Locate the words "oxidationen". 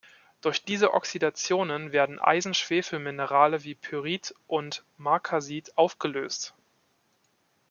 0.95-1.91